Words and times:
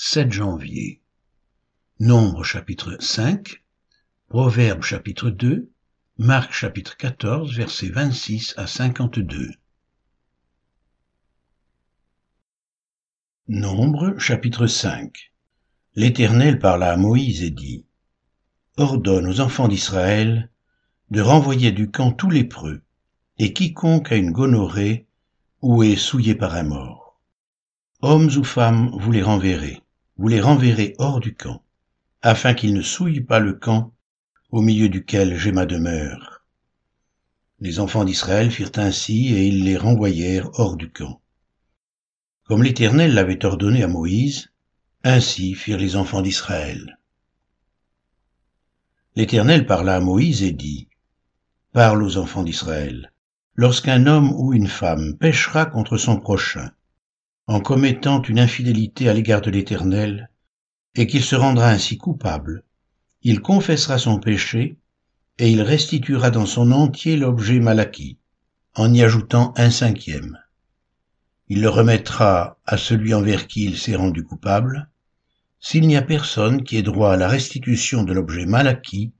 7 0.00 0.30
janvier. 0.30 1.02
Nombre 1.98 2.44
chapitre 2.44 2.96
5, 3.00 3.64
Proverbe 4.28 4.84
chapitre 4.84 5.28
2, 5.28 5.72
Marc 6.18 6.52
chapitre 6.52 6.96
14 6.96 7.52
versets 7.52 7.88
26 7.88 8.54
à 8.56 8.68
52. 8.68 9.50
Nombre 13.48 14.16
chapitre 14.18 14.68
5 14.68 15.32
L'Éternel 15.96 16.60
parla 16.60 16.92
à 16.92 16.96
Moïse 16.96 17.42
et 17.42 17.50
dit 17.50 17.84
Ordonne 18.76 19.26
aux 19.26 19.40
enfants 19.40 19.66
d'Israël 19.66 20.48
de 21.10 21.20
renvoyer 21.20 21.72
du 21.72 21.90
camp 21.90 22.12
tous 22.12 22.30
les 22.30 22.44
preux, 22.44 22.82
et 23.38 23.52
quiconque 23.52 24.12
a 24.12 24.16
une 24.16 24.30
gonorrhée 24.30 25.08
ou 25.60 25.82
est 25.82 25.96
souillé 25.96 26.36
par 26.36 26.54
un 26.54 26.62
mort. 26.62 27.20
Hommes 28.00 28.30
ou 28.36 28.44
femmes, 28.44 28.92
vous 28.96 29.10
les 29.10 29.24
renverrez, 29.24 29.82
vous 30.18 30.28
les 30.28 30.40
renverrez 30.40 30.94
hors 30.98 31.20
du 31.20 31.34
camp, 31.34 31.62
afin 32.22 32.52
qu'ils 32.52 32.74
ne 32.74 32.82
souillent 32.82 33.20
pas 33.20 33.38
le 33.38 33.52
camp 33.52 33.94
au 34.50 34.60
milieu 34.60 34.88
duquel 34.88 35.36
j'ai 35.38 35.52
ma 35.52 35.64
demeure. 35.64 36.44
Les 37.60 37.78
enfants 37.78 38.04
d'Israël 38.04 38.50
firent 38.50 38.72
ainsi, 38.76 39.32
et 39.34 39.46
ils 39.46 39.64
les 39.64 39.76
renvoyèrent 39.76 40.50
hors 40.58 40.76
du 40.76 40.90
camp. 40.90 41.20
Comme 42.44 42.62
l'Éternel 42.62 43.14
l'avait 43.14 43.44
ordonné 43.44 43.82
à 43.82 43.88
Moïse, 43.88 44.50
ainsi 45.04 45.54
firent 45.54 45.78
les 45.78 45.96
enfants 45.96 46.22
d'Israël. 46.22 46.98
L'Éternel 49.14 49.66
parla 49.66 49.96
à 49.96 50.00
Moïse 50.00 50.42
et 50.42 50.52
dit, 50.52 50.88
Parle 51.72 52.02
aux 52.02 52.16
enfants 52.16 52.42
d'Israël. 52.42 53.12
Lorsqu'un 53.54 54.06
homme 54.06 54.32
ou 54.32 54.52
une 54.52 54.68
femme 54.68 55.16
péchera 55.16 55.66
contre 55.66 55.96
son 55.96 56.18
prochain, 56.18 56.70
en 57.48 57.60
commettant 57.60 58.20
une 58.20 58.38
infidélité 58.38 59.08
à 59.08 59.14
l'égard 59.14 59.40
de 59.40 59.50
l'Éternel, 59.50 60.30
et 60.94 61.06
qu'il 61.06 61.22
se 61.22 61.34
rendra 61.34 61.70
ainsi 61.70 61.96
coupable, 61.96 62.62
il 63.22 63.40
confessera 63.40 63.96
son 63.98 64.20
péché, 64.20 64.76
et 65.38 65.50
il 65.50 65.62
restituera 65.62 66.30
dans 66.30 66.44
son 66.44 66.72
entier 66.72 67.16
l'objet 67.16 67.58
mal 67.58 67.80
acquis, 67.80 68.18
en 68.74 68.92
y 68.92 69.02
ajoutant 69.02 69.54
un 69.56 69.70
cinquième. 69.70 70.38
Il 71.48 71.62
le 71.62 71.70
remettra 71.70 72.58
à 72.66 72.76
celui 72.76 73.14
envers 73.14 73.46
qui 73.46 73.64
il 73.64 73.78
s'est 73.78 73.96
rendu 73.96 74.24
coupable. 74.24 74.90
S'il 75.58 75.86
n'y 75.86 75.96
a 75.96 76.02
personne 76.02 76.62
qui 76.62 76.76
ait 76.76 76.82
droit 76.82 77.14
à 77.14 77.16
la 77.16 77.28
restitution 77.28 78.02
de 78.02 78.12
l'objet 78.12 78.44
mal 78.44 78.68
acquis, 78.68 79.12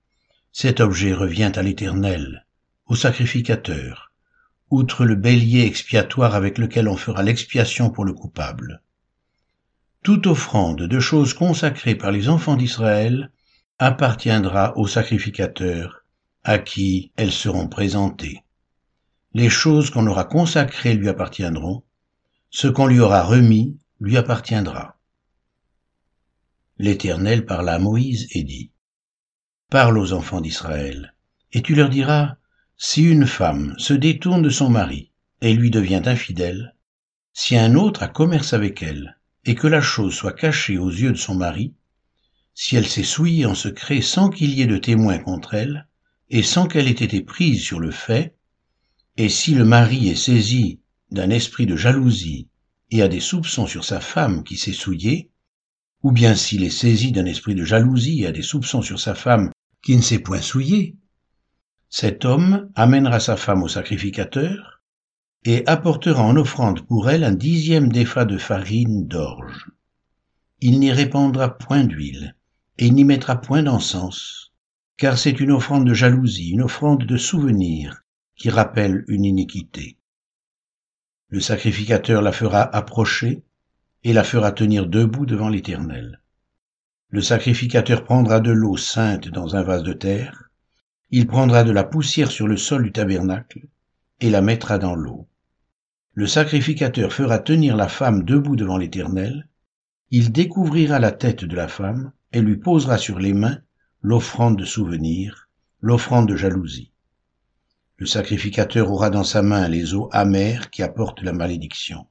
cet 0.52 0.80
objet 0.80 1.14
revient 1.14 1.52
à 1.54 1.62
l'Éternel, 1.62 2.46
au 2.86 2.94
sacrificateur, 2.94 4.07
outre 4.70 5.05
le 5.05 5.14
bélier 5.14 5.62
expiatoire 5.64 6.34
avec 6.34 6.58
lequel 6.58 6.88
on 6.88 6.97
fera 6.97 7.22
l'expiation 7.22 7.91
pour 7.91 8.05
le 8.05 8.12
coupable. 8.12 8.83
Toute 10.02 10.27
offrande 10.27 10.83
de 10.83 11.00
choses 11.00 11.34
consacrées 11.34 11.94
par 11.94 12.10
les 12.10 12.28
enfants 12.28 12.56
d'Israël 12.56 13.30
appartiendra 13.78 14.77
au 14.77 14.86
sacrificateur 14.86 16.05
à 16.44 16.58
qui 16.58 17.12
elles 17.16 17.33
seront 17.33 17.69
présentées. 17.69 18.42
Les 19.34 19.50
choses 19.50 19.91
qu'on 19.91 20.06
aura 20.06 20.25
consacrées 20.25 20.94
lui 20.94 21.08
appartiendront, 21.08 21.84
ce 22.50 22.69
qu'on 22.69 22.86
lui 22.86 23.00
aura 23.00 23.22
remis 23.22 23.77
lui 24.00 24.16
appartiendra. 24.16 24.97
L'Éternel 26.78 27.44
parla 27.44 27.75
à 27.75 27.78
Moïse 27.78 28.28
et 28.30 28.44
dit, 28.44 28.70
Parle 29.70 29.98
aux 29.98 30.12
enfants 30.12 30.41
d'Israël, 30.41 31.14
et 31.53 31.60
tu 31.60 31.75
leur 31.75 31.91
diras, 31.91 32.38
Si 32.80 33.02
une 33.02 33.26
femme 33.26 33.74
se 33.76 33.92
détourne 33.92 34.42
de 34.42 34.50
son 34.50 34.70
mari 34.70 35.10
et 35.40 35.52
lui 35.52 35.68
devient 35.68 36.02
infidèle, 36.06 36.76
si 37.32 37.56
un 37.56 37.74
autre 37.74 38.04
a 38.04 38.08
commerce 38.08 38.52
avec 38.52 38.84
elle, 38.84 39.18
et 39.44 39.56
que 39.56 39.66
la 39.66 39.80
chose 39.80 40.14
soit 40.14 40.32
cachée 40.32 40.78
aux 40.78 40.88
yeux 40.88 41.10
de 41.10 41.16
son 41.16 41.34
mari, 41.34 41.74
si 42.54 42.76
elle 42.76 42.86
s'est 42.86 43.02
souillée 43.02 43.46
en 43.46 43.56
secret 43.56 44.00
sans 44.00 44.30
qu'il 44.30 44.54
y 44.54 44.62
ait 44.62 44.66
de 44.66 44.78
témoins 44.78 45.18
contre 45.18 45.54
elle, 45.54 45.88
et 46.30 46.44
sans 46.44 46.68
qu'elle 46.68 46.86
ait 46.86 46.90
été 46.92 47.20
prise 47.20 47.60
sur 47.60 47.80
le 47.80 47.90
fait, 47.90 48.36
et 49.16 49.28
si 49.28 49.56
le 49.56 49.64
mari 49.64 50.08
est 50.08 50.14
saisi 50.14 50.78
d'un 51.10 51.30
esprit 51.30 51.66
de 51.66 51.74
jalousie 51.74 52.47
et 52.92 53.03
a 53.03 53.08
des 53.08 53.19
soupçons 53.19 53.66
sur 53.66 53.84
sa 53.84 53.98
femme 53.98 54.44
qui 54.44 54.56
s'est 54.56 54.72
souillée, 54.72 55.32
ou 56.04 56.12
bien 56.12 56.36
s'il 56.36 56.62
est 56.62 56.70
saisi 56.70 57.10
d'un 57.10 57.26
esprit 57.26 57.56
de 57.56 57.64
jalousie 57.64 58.22
et 58.22 58.28
a 58.28 58.32
des 58.32 58.42
soupçons 58.42 58.82
sur 58.82 59.00
sa 59.00 59.16
femme 59.16 59.50
qui 59.82 59.97
ne 59.97 60.03
s'est 60.03 60.20
point 60.20 60.41
souillée, 60.41 60.94
cet 61.88 62.25
homme 62.25 62.71
amènera 62.75 63.19
sa 63.19 63.37
femme 63.37 63.62
au 63.62 63.69
sacrificateur 63.69 64.82
et 65.44 65.66
apportera 65.66 66.22
en 66.22 66.37
offrande 66.37 66.87
pour 66.87 67.09
elle 67.09 67.25
un 67.25 67.32
dixième 67.32 67.91
d'effa 67.91 68.25
de 68.25 68.37
farine 68.37 69.06
d'orge. 69.06 69.71
Il 70.60 70.81
n'y 70.81 70.93
répandra 70.93 71.56
point 71.56 71.84
d'huile 71.84 72.37
et 72.77 72.91
n'y 72.91 73.04
mettra 73.04 73.41
point 73.41 73.62
d'encens, 73.62 74.53
car 74.97 75.16
c'est 75.16 75.41
une 75.41 75.53
offrande 75.53 75.87
de 75.87 75.94
jalousie, 75.94 76.50
une 76.50 76.62
offrande 76.62 77.04
de 77.04 77.16
souvenir 77.16 78.03
qui 78.37 78.50
rappelle 78.50 79.04
une 79.09 79.25
iniquité. 79.25 79.97
Le 81.28 81.41
sacrificateur 81.41 82.22
la 82.22 82.32
fera 82.32 82.62
approcher 82.62 83.44
et 84.04 84.12
la 84.12 84.25
fera 84.25 84.53
tenir 84.53 84.87
debout 84.87 85.27
devant 85.27 85.48
l'Éternel. 85.48 86.21
Le 87.10 87.22
sacrificateur 87.22 88.04
prendra 88.04 88.41
de 88.41 88.50
l'eau 88.50 88.77
sainte 88.77 89.28
dans 89.28 89.56
un 89.56 89.62
vase 89.62 89.82
de 89.82 89.93
terre, 89.93 90.47
il 91.10 91.26
prendra 91.26 91.64
de 91.64 91.72
la 91.72 91.84
poussière 91.84 92.30
sur 92.30 92.46
le 92.46 92.56
sol 92.56 92.82
du 92.82 92.92
tabernacle 92.92 93.66
et 94.20 94.30
la 94.30 94.42
mettra 94.42 94.78
dans 94.78 94.94
l'eau. 94.94 95.26
Le 96.12 96.26
sacrificateur 96.26 97.12
fera 97.12 97.38
tenir 97.38 97.76
la 97.76 97.88
femme 97.88 98.24
debout 98.24 98.56
devant 98.56 98.76
l'Éternel, 98.76 99.48
il 100.10 100.32
découvrira 100.32 100.98
la 100.98 101.12
tête 101.12 101.44
de 101.44 101.56
la 101.56 101.68
femme 101.68 102.12
et 102.32 102.41
lui 102.41 102.56
posera 102.56 102.98
sur 102.98 103.18
les 103.18 103.32
mains 103.32 103.58
l'offrande 104.02 104.58
de 104.58 104.64
souvenir, 104.64 105.48
l'offrande 105.80 106.28
de 106.28 106.36
jalousie. 106.36 106.92
Le 107.97 108.06
sacrificateur 108.06 108.91
aura 108.91 109.10
dans 109.10 109.24
sa 109.24 109.42
main 109.42 109.68
les 109.68 109.94
eaux 109.94 110.08
amères 110.12 110.70
qui 110.70 110.82
apportent 110.82 111.22
la 111.22 111.32
malédiction. 111.32 112.06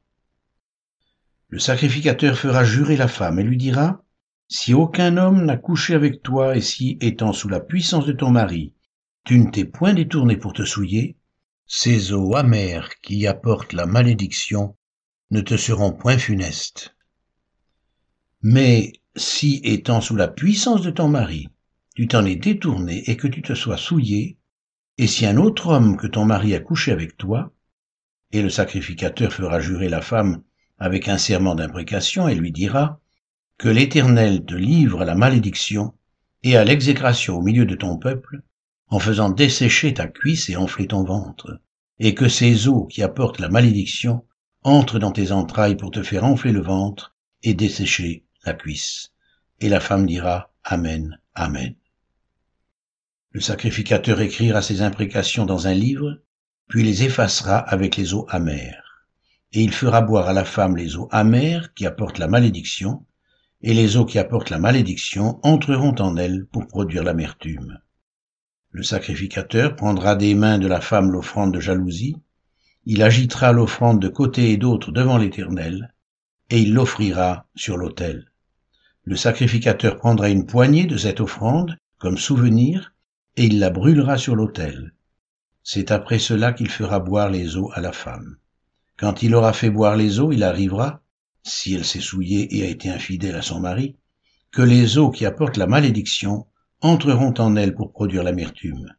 Le 1.50 1.60
sacrificateur 1.60 2.38
fera 2.38 2.64
jurer 2.64 2.98
la 2.98 3.08
femme 3.08 3.40
et 3.40 3.44
lui 3.44 3.58
dira, 3.58 4.04
Si 4.48 4.74
aucun 4.74 5.18
homme 5.18 5.46
n'a 5.46 5.56
couché 5.56 5.94
avec 5.94 6.24
toi 6.24 6.58
et 6.58 6.62
si, 6.62 6.98
étant 7.00 7.32
sous 7.32 7.48
la 7.48 7.62
puissance 7.62 8.06
de 8.06 8.12
ton 8.12 8.32
mari, 8.32 8.74
tu 9.28 9.38
ne 9.40 9.52
t'es 9.52 9.66
point 9.66 9.94
détourné 9.94 10.38
pour 10.38 10.54
te 10.54 10.64
souiller, 10.64 11.18
ces 11.66 12.14
eaux 12.14 12.38
amères 12.38 12.90
qui 13.02 13.28
apportent 13.28 13.74
la 13.74 13.86
malédiction 13.86 14.78
ne 15.32 15.42
te 15.42 15.58
seront 15.58 15.92
point 15.92 16.18
funestes. 16.18 16.96
Mais 18.42 18.94
si, 19.18 19.60
étant 19.66 20.00
sous 20.00 20.16
la 20.16 20.30
puissance 20.30 20.82
de 20.82 20.92
ton 20.92 21.10
mari, 21.10 21.50
tu 21.94 22.08
t'en 22.08 22.24
es 22.24 22.38
détourné 22.38 23.04
et 23.10 23.18
que 23.18 23.28
tu 23.28 23.42
te 23.42 23.54
sois 23.54 23.76
souillé, 23.76 24.38
et 24.98 25.08
si 25.08 25.26
un 25.26 25.36
autre 25.36 25.68
homme 25.68 25.98
que 25.98 26.08
ton 26.08 26.24
mari 26.24 26.56
a 26.56 26.62
couché 26.62 26.94
avec 26.94 27.18
toi, 27.18 27.52
et 28.32 28.42
le 28.42 28.50
sacrificateur 28.50 29.34
fera 29.34 29.60
jurer 29.60 29.90
la 29.90 30.02
femme 30.02 30.42
avec 30.78 31.10
un 31.10 31.18
serment 31.18 31.54
d'imprécation 31.54 32.30
et 32.30 32.36
lui 32.36 32.54
dira, 32.54 33.02
que 33.58 33.68
l'Éternel 33.68 34.46
te 34.46 34.56
livre 34.56 35.02
à 35.02 35.06
la 35.06 35.16
malédiction 35.16 35.96
et 36.44 36.56
à 36.56 36.64
l'exécration 36.64 37.36
au 37.36 37.42
milieu 37.42 37.66
de 37.66 37.76
ton 37.76 37.98
peuple, 37.98 38.42
en 38.90 39.00
faisant 39.00 39.30
dessécher 39.30 39.94
ta 39.94 40.08
cuisse 40.08 40.50
et 40.50 40.56
enfler 40.56 40.88
ton 40.88 41.04
ventre, 41.04 41.60
et 42.00 42.16
que 42.16 42.30
ces 42.30 42.68
eaux 42.68 42.86
qui 42.86 43.04
apportent 43.04 43.40
la 43.40 43.50
malédiction 43.50 44.26
entrent 44.64 45.00
dans 45.00 45.12
tes 45.12 45.32
entrailles 45.32 45.76
pour 45.76 45.92
te 45.92 46.04
faire 46.04 46.24
enfler 46.24 46.52
le 46.52 46.62
ventre 46.62 47.16
et 47.44 47.54
dessécher 47.54 48.26
la 48.46 48.54
cuisse. 48.54 49.14
Et 49.60 49.70
la 49.70 49.80
femme 49.80 50.06
dira, 50.06 50.52
Amen, 50.64 51.20
Amen. 51.36 51.76
Le 53.32 53.42
sacrificateur 53.42 54.22
écrira 54.22 54.62
ces 54.62 54.82
imprécations 54.82 55.46
dans 55.46 55.68
un 55.68 55.74
livre, 55.74 56.20
puis 56.68 56.84
les 56.84 57.04
effacera 57.04 57.58
avec 57.58 57.96
les 57.96 58.14
eaux 58.14 58.26
amères. 58.30 59.06
Et 59.54 59.64
il 59.64 59.74
fera 59.74 60.02
boire 60.02 60.28
à 60.28 60.34
la 60.34 60.46
femme 60.46 60.76
les 60.76 60.98
eaux 60.98 61.08
amères 61.12 61.74
qui 61.74 61.86
apportent 61.86 62.18
la 62.18 62.28
malédiction, 62.28 63.06
et 63.62 63.74
les 63.74 63.98
eaux 63.98 64.06
qui 64.06 64.20
apportent 64.20 64.50
la 64.50 64.60
malédiction 64.60 65.40
entreront 65.44 65.96
en 66.00 66.18
elle 66.18 66.46
pour 66.48 66.68
produire 66.68 67.04
l'amertume. 67.04 67.80
Le 68.78 68.84
sacrificateur 68.84 69.76
prendra 69.76 70.16
des 70.16 70.36
mains 70.36 70.60
de 70.60 70.68
la 70.68 70.82
femme 70.82 71.10
l'offrande 71.10 71.52
de 71.52 71.60
jalousie, 71.60 72.16
il 72.86 73.02
agitera 73.02 73.52
l'offrande 73.52 74.00
de 74.00 74.08
côté 74.08 74.52
et 74.52 74.58
d'autre 74.58 74.92
devant 74.92 75.18
l'Éternel, 75.18 75.96
et 76.52 76.60
il 76.62 76.76
l'offrira 76.76 77.48
sur 77.56 77.76
l'autel. 77.76 78.30
Le 79.04 79.16
sacrificateur 79.16 79.98
prendra 79.98 80.30
une 80.30 80.46
poignée 80.46 80.86
de 80.86 80.96
cette 80.96 81.22
offrande 81.22 81.76
comme 81.98 82.20
souvenir, 82.20 82.94
et 83.36 83.46
il 83.46 83.58
la 83.58 83.72
brûlera 83.72 84.20
sur 84.20 84.36
l'autel. 84.36 84.94
C'est 85.64 85.90
après 85.90 86.20
cela 86.20 86.54
qu'il 86.54 86.70
fera 86.70 87.00
boire 87.00 87.32
les 87.32 87.58
eaux 87.58 87.72
à 87.74 87.82
la 87.82 87.92
femme. 87.92 88.38
Quand 88.96 89.24
il 89.24 89.34
aura 89.34 89.54
fait 89.54 89.72
boire 89.72 89.96
les 89.96 90.20
eaux, 90.20 90.32
il 90.32 90.44
arrivera, 90.44 91.02
si 91.42 91.74
elle 91.74 91.84
s'est 91.84 92.00
souillée 92.00 92.56
et 92.56 92.64
a 92.64 92.70
été 92.70 92.92
infidèle 92.92 93.38
à 93.38 93.42
son 93.42 93.60
mari, 93.60 93.96
que 94.52 94.62
les 94.62 95.00
eaux 95.00 95.10
qui 95.10 95.26
apportent 95.26 95.58
la 95.58 95.66
malédiction 95.66 96.46
entreront 96.82 97.34
en 97.40 97.56
elle 97.56 97.74
pour 97.74 97.92
produire 97.92 98.24
l'amertume. 98.24 98.94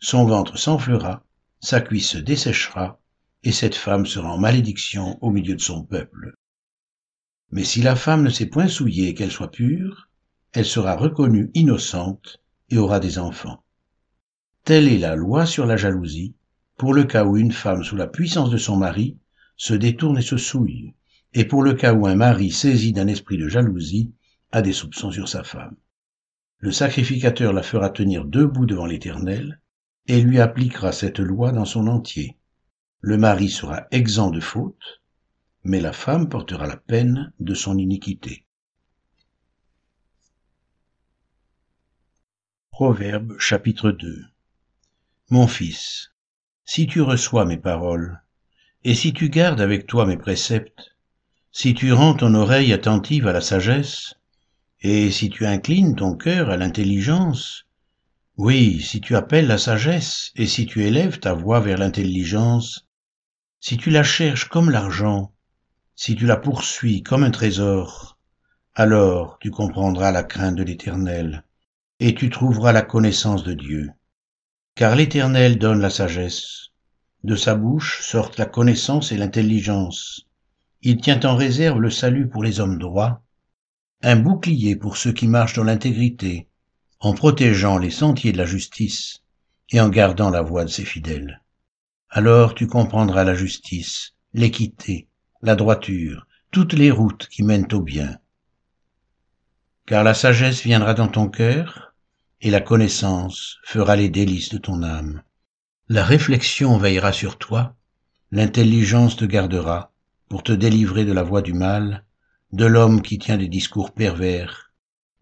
Son 0.00 0.24
ventre 0.24 0.58
s'enflera, 0.58 1.24
sa 1.60 1.80
cuisse 1.80 2.08
se 2.08 2.18
desséchera, 2.18 3.00
et 3.42 3.52
cette 3.52 3.74
femme 3.74 4.06
sera 4.06 4.32
en 4.32 4.38
malédiction 4.38 5.18
au 5.22 5.30
milieu 5.30 5.54
de 5.54 5.60
son 5.60 5.84
peuple. 5.84 6.34
Mais 7.52 7.64
si 7.64 7.82
la 7.82 7.96
femme 7.96 8.22
ne 8.22 8.30
s'est 8.30 8.46
point 8.46 8.68
souillée 8.68 9.14
qu'elle 9.14 9.30
soit 9.30 9.50
pure, 9.50 10.08
elle 10.52 10.64
sera 10.64 10.96
reconnue 10.96 11.50
innocente 11.54 12.40
et 12.68 12.78
aura 12.78 13.00
des 13.00 13.18
enfants. 13.18 13.62
Telle 14.64 14.88
est 14.88 14.98
la 14.98 15.14
loi 15.14 15.46
sur 15.46 15.66
la 15.66 15.76
jalousie, 15.76 16.34
pour 16.76 16.94
le 16.94 17.04
cas 17.04 17.24
où 17.24 17.36
une 17.36 17.52
femme 17.52 17.84
sous 17.84 17.96
la 17.96 18.06
puissance 18.06 18.50
de 18.50 18.56
son 18.56 18.76
mari 18.76 19.18
se 19.56 19.74
détourne 19.74 20.18
et 20.18 20.22
se 20.22 20.36
souille, 20.36 20.94
et 21.34 21.44
pour 21.44 21.62
le 21.62 21.74
cas 21.74 21.92
où 21.92 22.06
un 22.06 22.16
mari 22.16 22.50
saisi 22.50 22.92
d'un 22.92 23.06
esprit 23.06 23.38
de 23.38 23.48
jalousie 23.48 24.12
a 24.52 24.62
des 24.62 24.72
soupçons 24.72 25.10
sur 25.10 25.28
sa 25.28 25.44
femme. 25.44 25.76
Le 26.60 26.72
sacrificateur 26.72 27.54
la 27.54 27.62
fera 27.62 27.88
tenir 27.88 28.26
debout 28.26 28.66
devant 28.66 28.84
l'Éternel, 28.84 29.60
et 30.06 30.20
lui 30.20 30.40
appliquera 30.40 30.92
cette 30.92 31.18
loi 31.18 31.52
dans 31.52 31.64
son 31.64 31.86
entier. 31.86 32.36
Le 33.00 33.16
mari 33.16 33.48
sera 33.48 33.86
exempt 33.90 34.30
de 34.30 34.40
faute, 34.40 35.00
mais 35.64 35.80
la 35.80 35.92
femme 35.92 36.28
portera 36.28 36.66
la 36.66 36.76
peine 36.76 37.32
de 37.40 37.54
son 37.54 37.78
iniquité. 37.78 38.44
Proverbe 42.70 43.38
chapitre 43.38 43.90
2 43.90 44.24
Mon 45.30 45.46
fils, 45.46 46.12
si 46.64 46.86
tu 46.86 47.00
reçois 47.00 47.46
mes 47.46 47.58
paroles, 47.58 48.22
et 48.84 48.94
si 48.94 49.12
tu 49.14 49.30
gardes 49.30 49.60
avec 49.60 49.86
toi 49.86 50.04
mes 50.04 50.16
préceptes, 50.18 50.96
si 51.52 51.72
tu 51.72 51.92
rends 51.92 52.14
ton 52.14 52.34
oreille 52.34 52.72
attentive 52.72 53.26
à 53.26 53.32
la 53.32 53.40
sagesse, 53.40 54.14
et 54.82 55.10
si 55.10 55.28
tu 55.28 55.46
inclines 55.46 55.94
ton 55.94 56.14
cœur 56.16 56.48
à 56.48 56.56
l'intelligence, 56.56 57.66
oui, 58.36 58.80
si 58.80 59.02
tu 59.02 59.14
appelles 59.14 59.46
la 59.46 59.58
sagesse, 59.58 60.32
et 60.36 60.46
si 60.46 60.64
tu 60.64 60.84
élèves 60.84 61.20
ta 61.20 61.34
voix 61.34 61.60
vers 61.60 61.76
l'intelligence, 61.76 62.88
si 63.60 63.76
tu 63.76 63.90
la 63.90 64.02
cherches 64.02 64.48
comme 64.48 64.70
l'argent, 64.70 65.34
si 65.94 66.16
tu 66.16 66.24
la 66.24 66.38
poursuis 66.38 67.02
comme 67.02 67.24
un 67.24 67.30
trésor, 67.30 68.18
alors 68.74 69.38
tu 69.40 69.50
comprendras 69.50 70.12
la 70.12 70.22
crainte 70.22 70.56
de 70.56 70.62
l'Éternel, 70.62 71.44
et 71.98 72.14
tu 72.14 72.30
trouveras 72.30 72.72
la 72.72 72.80
connaissance 72.80 73.44
de 73.44 73.52
Dieu. 73.52 73.90
Car 74.74 74.96
l'Éternel 74.96 75.58
donne 75.58 75.82
la 75.82 75.90
sagesse, 75.90 76.70
de 77.22 77.36
sa 77.36 77.54
bouche 77.54 78.00
sortent 78.00 78.38
la 78.38 78.46
connaissance 78.46 79.12
et 79.12 79.18
l'intelligence. 79.18 80.26
Il 80.80 81.02
tient 81.02 81.20
en 81.24 81.36
réserve 81.36 81.80
le 81.80 81.90
salut 81.90 82.30
pour 82.30 82.42
les 82.42 82.60
hommes 82.60 82.78
droits, 82.78 83.22
un 84.02 84.16
bouclier 84.16 84.76
pour 84.76 84.96
ceux 84.96 85.12
qui 85.12 85.28
marchent 85.28 85.56
dans 85.56 85.64
l'intégrité, 85.64 86.48
en 87.00 87.12
protégeant 87.12 87.78
les 87.78 87.90
sentiers 87.90 88.32
de 88.32 88.38
la 88.38 88.46
justice 88.46 89.22
et 89.70 89.80
en 89.80 89.88
gardant 89.88 90.30
la 90.30 90.42
voie 90.42 90.64
de 90.64 90.70
ses 90.70 90.84
fidèles. 90.84 91.42
Alors 92.08 92.54
tu 92.54 92.66
comprendras 92.66 93.24
la 93.24 93.34
justice, 93.34 94.14
l'équité, 94.32 95.08
la 95.42 95.54
droiture, 95.54 96.26
toutes 96.50 96.72
les 96.72 96.90
routes 96.90 97.28
qui 97.28 97.42
mènent 97.42 97.68
au 97.72 97.80
bien. 97.80 98.18
Car 99.86 100.02
la 100.02 100.14
sagesse 100.14 100.62
viendra 100.62 100.94
dans 100.94 101.08
ton 101.08 101.28
cœur, 101.28 101.94
et 102.40 102.50
la 102.50 102.60
connaissance 102.60 103.58
fera 103.64 103.96
les 103.96 104.08
délices 104.08 104.48
de 104.48 104.58
ton 104.58 104.82
âme. 104.82 105.22
La 105.88 106.04
réflexion 106.04 106.78
veillera 106.78 107.12
sur 107.12 107.36
toi, 107.36 107.76
l'intelligence 108.30 109.16
te 109.16 109.24
gardera 109.26 109.92
pour 110.28 110.42
te 110.42 110.52
délivrer 110.52 111.04
de 111.04 111.12
la 111.12 111.22
voie 111.22 111.42
du 111.42 111.52
mal, 111.52 112.04
de 112.52 112.64
l'homme 112.64 113.00
qui 113.00 113.18
tient 113.18 113.36
des 113.36 113.48
discours 113.48 113.92
pervers, 113.92 114.72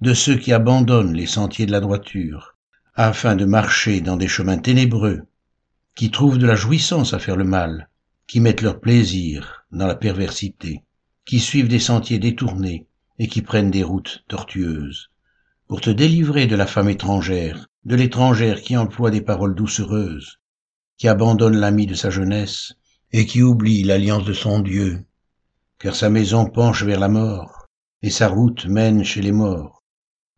de 0.01 0.15
ceux 0.15 0.37
qui 0.37 0.53
abandonnent 0.53 1.15
les 1.15 1.27
sentiers 1.27 1.67
de 1.67 1.73
la 1.73 1.81
droiture, 1.81 2.57
afin 2.95 3.37
de 3.37 3.45
marcher 3.45 4.01
dans 4.01 4.17
des 4.17 4.29
chemins 4.29 4.57
ténébreux, 4.57 5.23
qui 5.95 6.11
trouvent 6.11 6.39
de 6.39 6.47
la 6.47 6.55
jouissance 6.55 7.13
à 7.13 7.19
faire 7.19 7.37
le 7.37 7.45
mal, 7.45 7.91
qui 8.27 8.41
mettent 8.41 8.63
leur 8.63 8.81
plaisir 8.81 9.67
dans 9.73 9.87
la 9.87 9.95
perversité, 9.95 10.85
qui 11.27 11.39
suivent 11.39 11.69
des 11.69 11.79
sentiers 11.79 12.19
détournés 12.19 12.87
et 13.19 13.29
qui 13.29 13.43
prennent 13.43 13.71
des 13.71 13.83
routes 13.83 14.25
tortueuses, 14.29 15.11
pour 15.67 15.83
te 15.83 15.91
délivrer 15.91 16.47
de 16.47 16.57
la 16.57 16.67
femme 16.67 16.89
étrangère, 16.89 17.67
de 17.85 17.95
l'étrangère 17.95 18.63
qui 18.63 18.77
emploie 18.77 19.11
des 19.11 19.21
paroles 19.21 19.55
doucereuses, 19.55 20.39
qui 20.97 21.09
abandonne 21.09 21.57
l'ami 21.57 21.87
de 21.87 21.95
sa 21.95 22.09
jeunesse 22.09 22.75
et 23.13 23.27
qui 23.27 23.43
oublie 23.43 23.83
l'alliance 23.83 24.25
de 24.25 24.33
son 24.33 24.61
Dieu, 24.61 25.05
car 25.79 25.95
sa 25.95 26.11
maison 26.11 26.47
penche 26.47 26.83
vers 26.83 27.01
la 27.01 27.09
mort 27.09 27.67
et 28.03 28.11
sa 28.11 28.29
route 28.29 28.67
mène 28.67 29.05
chez 29.05 29.23
les 29.23 29.33
morts. 29.33 29.83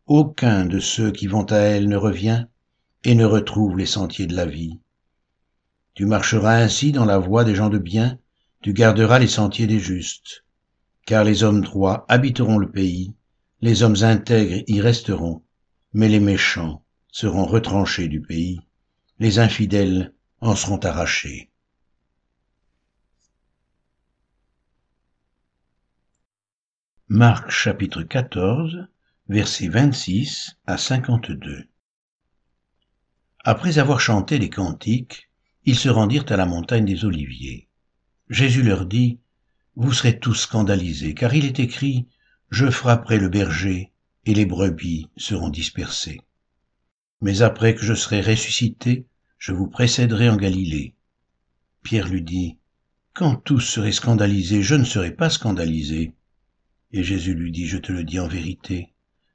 Aucun 0.05 0.65
de 0.65 0.79
ceux 0.79 1.11
qui 1.11 1.27
vont 1.27 1.45
à 1.45 1.57
elle 1.57 1.87
ne 1.87 1.95
revient 1.95 2.45
et 3.03 3.15
ne 3.15 3.25
retrouve 3.25 3.77
les 3.77 3.85
sentiers 3.85 4.27
de 4.27 4.35
la 4.35 4.45
vie. 4.45 4.79
Tu 5.93 6.05
marcheras 6.05 6.55
ainsi 6.55 6.91
dans 6.91 7.05
la 7.05 7.17
voie 7.17 7.43
des 7.43 7.55
gens 7.55 7.69
de 7.69 7.77
bien, 7.77 8.17
tu 8.61 8.73
garderas 8.73 9.19
les 9.19 9.27
sentiers 9.27 9.67
des 9.67 9.79
justes, 9.79 10.45
car 11.05 11.23
les 11.23 11.43
hommes 11.43 11.61
droits 11.61 12.05
habiteront 12.07 12.57
le 12.57 12.71
pays, 12.71 13.13
les 13.61 13.83
hommes 13.83 13.97
intègres 14.01 14.63
y 14.67 14.81
resteront, 14.81 15.43
mais 15.93 16.07
les 16.07 16.19
méchants 16.19 16.83
seront 17.11 17.45
retranchés 17.45 18.07
du 18.07 18.21
pays, 18.21 18.61
les 19.19 19.39
infidèles 19.39 20.13
en 20.39 20.55
seront 20.55 20.77
arrachés. 20.77 21.50
Marc 27.13 27.51
chapitre 27.51 28.03
14, 28.03 28.87
versets 29.27 29.67
26 29.67 30.55
à 30.65 30.77
52. 30.77 31.65
Après 33.43 33.79
avoir 33.79 33.99
chanté 33.99 34.39
les 34.39 34.49
cantiques, 34.49 35.29
ils 35.65 35.75
se 35.75 35.89
rendirent 35.89 36.31
à 36.31 36.37
la 36.37 36.45
montagne 36.45 36.85
des 36.85 37.03
Oliviers. 37.03 37.67
Jésus 38.29 38.63
leur 38.63 38.85
dit, 38.85 39.19
Vous 39.75 39.91
serez 39.91 40.19
tous 40.19 40.35
scandalisés, 40.35 41.13
car 41.13 41.35
il 41.35 41.43
est 41.43 41.59
écrit, 41.59 42.07
Je 42.49 42.69
frapperai 42.69 43.17
le 43.17 43.27
berger, 43.27 43.91
et 44.25 44.33
les 44.33 44.45
brebis 44.45 45.09
seront 45.17 45.49
dispersées. 45.49 46.21
Mais 47.19 47.41
après 47.41 47.75
que 47.75 47.83
je 47.83 47.93
serai 47.93 48.21
ressuscité, 48.21 49.05
je 49.37 49.51
vous 49.51 49.67
précéderai 49.67 50.29
en 50.29 50.37
Galilée. 50.37 50.95
Pierre 51.83 52.07
lui 52.07 52.21
dit, 52.21 52.57
Quand 53.13 53.35
tous 53.35 53.59
seraient 53.59 53.91
scandalisés, 53.91 54.63
je 54.63 54.75
ne 54.75 54.85
serai 54.85 55.11
pas 55.11 55.29
scandalisé. 55.29 56.13
Et 56.93 57.03
Jésus 57.03 57.33
lui 57.33 57.51
dit, 57.51 57.67
Je 57.67 57.77
te 57.77 57.91
le 57.91 58.03
dis 58.03 58.19
en 58.19 58.27
vérité, 58.27 58.93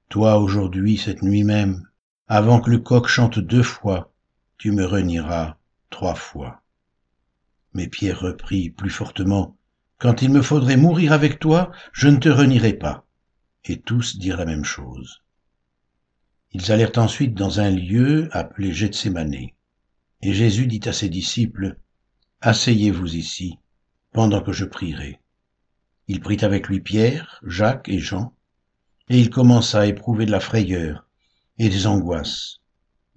toi 0.09 0.39
aujourd'hui, 0.39 0.99
cette 0.99 1.23
nuit 1.23 1.45
même, 1.45 1.89
avant 2.29 2.61
que 2.61 2.71
le 2.71 2.79
coq 2.79 3.09
chante 3.09 3.39
deux 3.39 3.63
fois, 3.63 4.13
tu 4.59 4.73
me 4.73 4.85
renieras 4.85 5.57
trois 5.91 6.15
fois. 6.15 6.63
Mais 7.73 7.89
Pierre 7.89 8.21
reprit 8.21 8.71
plus 8.71 8.91
fortement, 8.91 9.57
Quand 9.99 10.21
il 10.21 10.31
me 10.31 10.43
faudrait 10.43 10.77
mourir 10.77 11.13
avec 11.13 11.39
toi, 11.39 11.73
je 11.93 12.09
ne 12.09 12.19
te 12.19 12.29
renierai 12.29 12.75
pas. 12.75 13.07
Et 13.65 13.81
tous 13.81 14.19
dirent 14.19 14.37
la 14.37 14.45
même 14.45 14.65
chose. 14.65 15.23
Ils 16.53 16.71
allèrent 16.71 16.97
ensuite 16.97 17.35
dans 17.35 17.61
un 17.61 17.71
lieu 17.71 18.29
appelé 18.33 18.73
Gethsemane. 18.73 19.49
Et 20.23 20.33
Jésus 20.35 20.67
dit 20.67 20.87
à 20.87 20.93
ses 20.93 21.09
disciples, 21.09 21.79
Asseyez-vous 22.41 23.17
ici, 23.17 23.59
pendant 24.13 24.43
que 24.43 24.53
je 24.53 24.65
prierai. 24.65 25.21
Il 26.09 26.21
prit 26.21 26.39
avec 26.43 26.69
lui 26.69 26.81
Pierre, 26.81 27.41
Jacques 27.45 27.89
et 27.89 27.99
Jean, 27.99 28.35
et 29.09 29.19
il 29.19 29.31
commença 29.31 29.81
à 29.81 29.87
éprouver 29.87 30.27
de 30.27 30.31
la 30.31 30.41
frayeur 30.41 31.09
et 31.59 31.69
des 31.69 31.87
angoisses. 31.87 32.61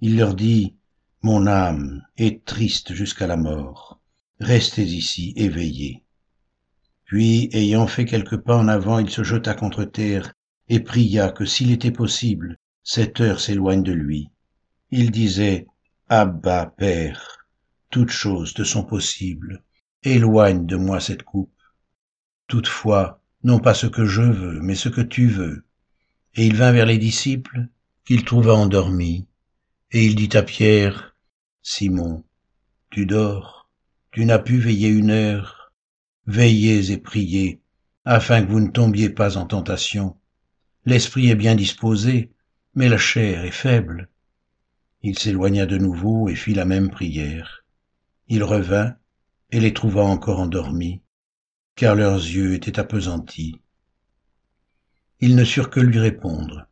Il 0.00 0.16
leur 0.16 0.34
dit, 0.34 0.76
mon 1.22 1.46
âme 1.46 2.02
est 2.16 2.44
triste 2.44 2.94
jusqu'à 2.94 3.26
la 3.26 3.36
mort. 3.36 4.00
Restez 4.40 4.84
ici, 4.84 5.34
éveillés. 5.36 6.04
Puis, 7.04 7.50
ayant 7.52 7.86
fait 7.86 8.06
quelques 8.06 8.38
pas 8.38 8.56
en 8.56 8.68
avant, 8.68 8.98
il 8.98 9.10
se 9.10 9.22
jeta 9.22 9.54
contre 9.54 9.84
terre 9.84 10.32
et 10.68 10.80
pria 10.80 11.30
que 11.30 11.44
s'il 11.44 11.72
était 11.72 11.90
possible, 11.90 12.56
cette 12.82 13.20
heure 13.20 13.40
s'éloigne 13.40 13.82
de 13.82 13.92
lui. 13.92 14.30
Il 14.90 15.10
disait, 15.10 15.66
Abba, 16.08 16.72
Père, 16.78 17.46
toutes 17.90 18.10
choses 18.10 18.54
te 18.54 18.64
sont 18.64 18.84
possibles. 18.84 19.62
Éloigne 20.02 20.64
de 20.64 20.76
moi 20.76 21.00
cette 21.00 21.22
coupe. 21.24 21.52
Toutefois, 22.50 23.22
non 23.44 23.60
pas 23.60 23.74
ce 23.74 23.86
que 23.86 24.04
je 24.04 24.22
veux, 24.22 24.60
mais 24.60 24.74
ce 24.74 24.88
que 24.88 25.02
tu 25.02 25.28
veux. 25.28 25.64
Et 26.34 26.46
il 26.46 26.56
vint 26.56 26.72
vers 26.72 26.84
les 26.84 26.98
disciples, 26.98 27.68
qu'il 28.04 28.24
trouva 28.24 28.54
endormis, 28.54 29.28
et 29.92 30.04
il 30.04 30.16
dit 30.16 30.36
à 30.36 30.42
Pierre, 30.42 31.14
Simon, 31.62 32.24
tu 32.90 33.06
dors, 33.06 33.70
tu 34.10 34.24
n'as 34.24 34.40
pu 34.40 34.58
veiller 34.58 34.88
une 34.88 35.10
heure, 35.10 35.72
veillez 36.26 36.90
et 36.90 36.98
priez, 36.98 37.60
afin 38.04 38.42
que 38.42 38.50
vous 38.50 38.58
ne 38.58 38.72
tombiez 38.72 39.10
pas 39.10 39.36
en 39.36 39.46
tentation. 39.46 40.16
L'esprit 40.86 41.30
est 41.30 41.36
bien 41.36 41.54
disposé, 41.54 42.32
mais 42.74 42.88
la 42.88 42.98
chair 42.98 43.44
est 43.44 43.52
faible. 43.52 44.08
Il 45.02 45.16
s'éloigna 45.16 45.66
de 45.66 45.78
nouveau 45.78 46.28
et 46.28 46.34
fit 46.34 46.54
la 46.54 46.64
même 46.64 46.90
prière. 46.90 47.64
Il 48.26 48.42
revint 48.42 48.96
et 49.52 49.60
les 49.60 49.72
trouva 49.72 50.02
encore 50.02 50.40
endormis, 50.40 51.00
car 51.80 51.94
leurs 51.94 52.18
yeux 52.18 52.52
étaient 52.52 52.78
appesantis. 52.78 53.58
Ils 55.20 55.34
ne 55.34 55.44
surent 55.44 55.70
que 55.70 55.80
lui 55.80 55.98
répondre. 55.98 56.66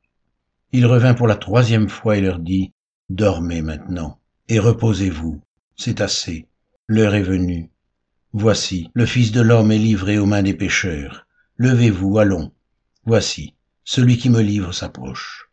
Il 0.71 0.85
revint 0.85 1.15
pour 1.15 1.27
la 1.27 1.37
troisième 1.37 1.89
fois 1.89 2.19
et 2.19 2.21
leur 2.21 2.39
dit, 2.39 2.75
Dormez 3.09 3.63
maintenant 3.63 4.21
et 4.51 4.59
reposez-vous, 4.59 5.41
c'est 5.77 6.03
assez, 6.03 6.47
l'heure 6.89 7.15
est 7.15 7.23
venue. 7.23 7.71
Voici, 8.35 8.91
le 8.93 9.07
Fils 9.07 9.33
de 9.33 9.41
l'homme 9.41 9.73
est 9.73 9.79
livré 9.79 10.19
aux 10.19 10.27
mains 10.27 10.43
des 10.43 10.53
pécheurs. 10.53 11.27
Levez-vous, 11.57 12.19
allons, 12.19 12.53
Voici, 13.07 13.55
celui 13.85 14.19
qui 14.19 14.29
me 14.29 14.43
livre 14.43 14.73
s'approche. 14.73 15.49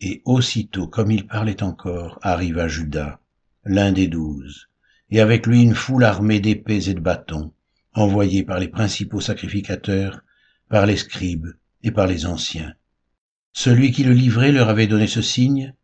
Et 0.00 0.22
aussitôt, 0.24 0.88
comme 0.88 1.12
il 1.12 1.28
parlait 1.28 1.62
encore, 1.62 2.18
arriva 2.20 2.66
Judas, 2.66 3.20
l'un 3.62 3.92
des 3.92 4.08
douze, 4.08 4.66
et 5.08 5.20
avec 5.20 5.46
lui 5.46 5.62
une 5.62 5.76
foule 5.76 6.02
armée 6.02 6.40
d'épées 6.40 6.90
et 6.90 6.94
de 6.94 7.00
bâtons, 7.00 7.52
envoyés 7.94 8.44
par 8.44 8.58
les 8.58 8.68
principaux 8.68 9.20
sacrificateurs, 9.20 10.22
par 10.68 10.86
les 10.86 10.96
scribes 10.96 11.48
et 11.82 11.90
par 11.90 12.06
les 12.06 12.26
anciens. 12.26 12.74
Celui 13.52 13.90
qui 13.90 14.04
le 14.04 14.12
livrait 14.12 14.52
leur 14.52 14.68
avait 14.68 14.86
donné 14.86 15.06
ce 15.06 15.22
signe, 15.22 15.74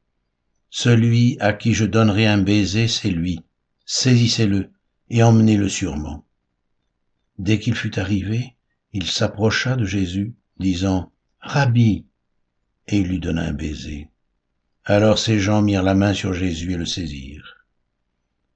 Celui 0.69 1.37
à 1.41 1.53
qui 1.53 1.75
je 1.75 1.85
donnerai 1.85 2.27
un 2.27 2.39
baiser, 2.39 2.89
c'est 2.89 3.11
lui. 3.11 3.41
Saisissez-le 3.87 4.73
et 5.09 5.23
emmenez-le 5.23 5.69
sûrement. 5.69 6.27
Dès 7.39 7.59
qu'il 7.59 7.75
fut 7.75 7.99
arrivé, 7.99 8.57
il 8.93 9.07
s'approcha 9.07 9.77
de 9.77 9.85
Jésus, 9.85 10.35
disant, 10.59 11.13
Rabbi, 11.41 12.07
et 12.89 12.99
il 12.99 13.09
lui 13.09 13.21
donna 13.21 13.43
un 13.43 13.53
baiser. 13.53 14.11
Alors 14.85 15.19
ces 15.19 15.39
gens 15.39 15.63
mirent 15.63 15.83
la 15.83 15.95
main 15.95 16.15
sur 16.15 16.33
Jésus 16.33 16.73
et 16.73 16.77
le 16.77 16.87
saisirent. 16.87 17.67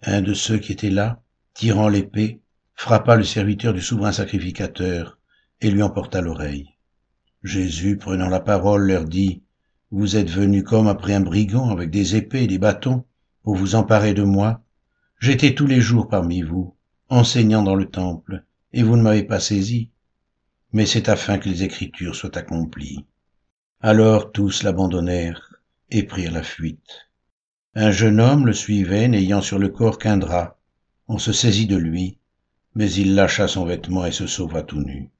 Un 0.02 0.23
de 0.23 0.35
ceux 0.35 0.59
qui 0.59 0.73
étaient 0.73 0.90
là, 0.90 1.23
tirant 1.54 1.88
l'épée, 1.88 2.40
frappa 2.81 3.15
le 3.15 3.25
serviteur 3.25 3.75
du 3.75 3.83
souverain 3.83 4.11
sacrificateur 4.11 5.19
et 5.61 5.71
lui 5.71 5.83
emporta 5.83 6.23
l'oreille. 6.23 6.79
Jésus, 7.43 7.99
prenant 7.99 8.31
la 8.31 8.41
parole, 8.41 8.87
leur 8.87 9.05
dit, 9.05 9.43
Vous 9.91 10.17
êtes 10.17 10.31
venus 10.31 10.65
comme 10.65 10.87
après 10.89 11.13
un 11.13 11.21
brigand 11.21 11.69
avec 11.69 11.91
des 11.91 12.17
épées 12.17 12.45
et 12.45 12.47
des 12.47 12.59
bâtons 12.59 13.05
pour 13.43 13.55
vous 13.55 13.75
emparer 13.75 14.15
de 14.15 14.23
moi. 14.23 14.63
J'étais 15.19 15.55
tous 15.55 15.67
les 15.67 15.83
jours 15.83 16.09
parmi 16.09 16.41
vous, 16.41 16.75
enseignant 17.11 17.63
dans 17.63 17.75
le 17.75 17.85
temple, 17.85 18.47
et 18.73 18.83
vous 18.83 18.97
ne 18.97 19.03
m'avez 19.03 19.25
pas 19.25 19.41
saisi. 19.41 19.91
Mais 20.73 20.87
c'est 20.87 21.11
afin 21.11 21.37
que 21.37 21.51
les 21.51 21.65
Écritures 21.65 22.15
soient 22.15 22.39
accomplies. 22.39 23.05
Alors 23.83 24.33
tous 24.33 24.63
l'abandonnèrent 24.63 25.55
et 25.91 26.05
prirent 26.05 26.33
la 26.33 26.43
fuite. 26.43 27.11
Un 27.75 27.91
jeune 27.91 28.21
homme 28.21 28.47
le 28.47 28.55
suivait, 28.55 29.07
n'ayant 29.07 29.43
sur 29.43 29.59
le 29.59 29.69
corps 29.69 29.99
qu'un 29.99 30.17
drap. 30.17 30.57
On 31.09 31.19
se 31.19 31.35
saisit 31.35 31.67
de 31.67 31.77
lui, 31.77 32.17
mais 32.75 32.93
il 32.93 33.15
lâcha 33.15 33.49
son 33.49 33.65
vêtement 33.65 34.05
et 34.07 34.12
se 34.12 34.27
sauva 34.27 34.62
tout 34.62 34.81
nu. 34.81 35.11